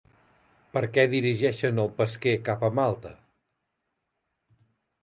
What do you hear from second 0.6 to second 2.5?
Per què dirigeixen el pesquer